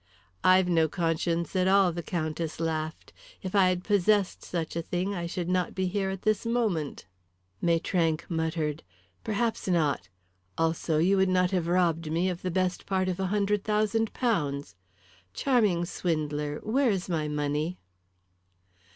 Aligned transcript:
"I've 0.43 0.67
no 0.67 0.89
conscience 0.89 1.55
at 1.55 1.67
all," 1.67 1.91
the 1.91 2.01
Countess 2.01 2.59
laughed. 2.59 3.13
"If 3.43 3.53
I 3.53 3.69
had 3.69 3.83
possessed 3.83 4.43
such 4.43 4.75
a 4.75 4.81
thing 4.81 5.13
I 5.13 5.27
should 5.27 5.47
not 5.47 5.75
be 5.75 5.85
here 5.85 6.09
at 6.09 6.23
this 6.23 6.43
moment." 6.43 7.05
Maitrank 7.61 8.25
muttered. 8.27 8.81
"Perhaps 9.23 9.67
not. 9.67 10.09
Also 10.57 10.97
you 10.97 11.17
would 11.17 11.29
not 11.29 11.51
have 11.51 11.67
robbed 11.67 12.11
me 12.11 12.29
of 12.29 12.41
the 12.41 12.49
best 12.49 12.87
part 12.87 13.09
of 13.09 13.17
£100,000. 13.17 14.73
Charming 15.35 15.85
swindler, 15.85 16.59
where 16.63 16.89
is 16.89 17.07
my 17.07 17.27
money?" 17.27 17.77